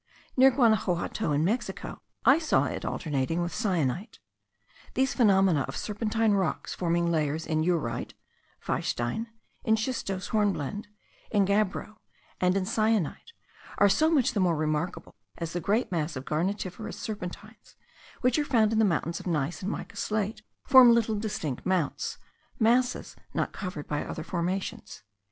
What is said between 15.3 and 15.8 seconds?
as the